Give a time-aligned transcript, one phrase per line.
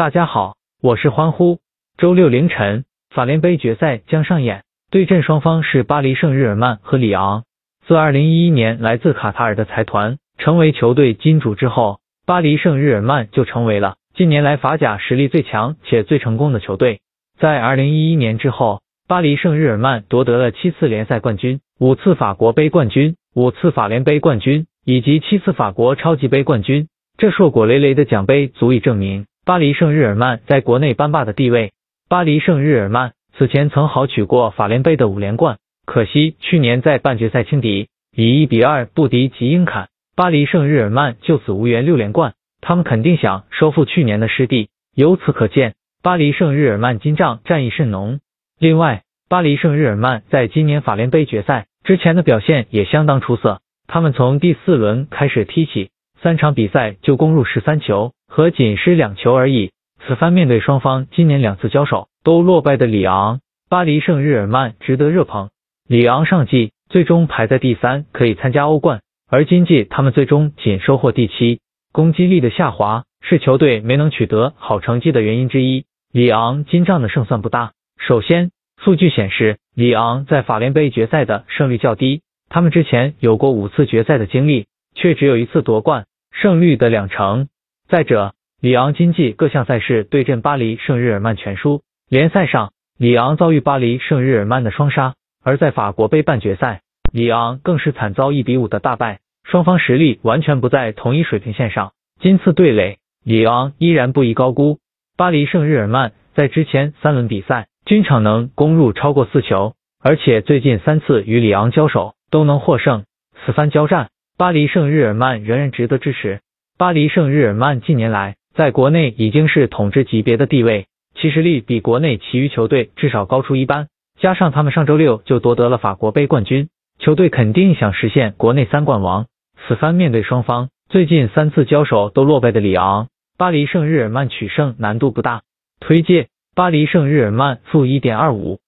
[0.00, 1.58] 大家好，我是欢呼。
[1.98, 7.44] 周六凌晨，法联杯决赛将上演，对阵双方是巴黎圣日耳曼和里昂。
[7.86, 17.00] 自2011年来自卡塔尔的财团成为球队金主之后，巴黎圣日耳曼就成为了近年来法甲实力最强且最成功的球队。
[17.38, 26.88] 在2011年之后，巴黎圣日耳曼夺得了七次联赛冠军、五次法国杯冠军、五次法联杯冠军以及七次法国超级杯冠军。
[27.18, 31.72] 这硕果累累的奖杯足以证明巴黎圣日耳曼在国内班霸的地位。
[32.08, 42.34] 巴黎圣日耳曼此前曾豪取过法联杯的五连冠，可惜去年在半决赛轻敌，以一比二不敌吉英坎，巴黎圣日耳曼就此无缘六连冠。
[42.60, 44.68] 他们肯定想收复去年的失地。
[44.94, 48.20] 由此可见，巴黎圣日耳曼金帐战意甚浓。
[48.60, 55.90] 另外，巴黎圣日耳曼在今年法联杯决赛之前的表现也相当出色，他们从第四轮开始踢起。
[56.22, 59.72] 三场比赛就攻入十三球，和仅失两球而已。
[60.06, 65.50] 此番面对双方今年两次交手都落败的里昂，巴黎圣日耳曼值得热捧。
[65.86, 71.60] 里昂上季最终排在第三，可以参加欧冠，而今季他们最终仅收获第七。
[71.92, 75.84] 攻击力的下滑是球队没能取得好成绩的原因之一。
[76.12, 77.72] 里昂今仗的胜算不大。
[77.98, 86.06] 首先，数据显示里昂在法联杯决赛的胜率较低，他们之前有过五次决赛的经历，却只有一次夺冠。
[86.32, 87.48] 胜率的两成。
[87.90, 96.82] 再者，里昂今季各项赛事对阵巴黎圣日耳曼全输，联赛上里昂遭遇巴黎圣日耳曼的双杀，而在法国杯半决赛，
[97.12, 101.90] 里昂更是惨遭一比五的大败，双方实力完全不在同一水平线上。
[102.20, 104.78] 今次对垒，里昂依然不宜高估。
[105.16, 113.02] 巴黎圣日耳曼在之前三轮比赛均场能攻入超过四球，而且最近三次与里昂交手都能获胜。
[113.44, 114.10] 此番交战。
[114.38, 116.40] 巴黎圣日耳曼仍然值得支持。
[116.80, 123.88] 巴黎圣日耳曼近年来在国内已经是统治级别的地位，其实力比国内其余球队至少高出一班。
[124.18, 129.26] 加上他们上周六就夺得了法国杯冠军，球队肯定想实现国内三冠王。
[129.68, 135.42] 此番面对双方最近三次交手都落败的里昂，巴黎圣日耳曼取胜难度不大。
[135.80, 138.58] 推介巴黎圣日耳曼负一点二五。